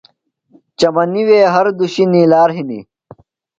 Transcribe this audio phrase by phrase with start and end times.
[0.79, 2.83] چمنیۡ وے ہر دُشیۡ نِیلار ہِنیۡ۔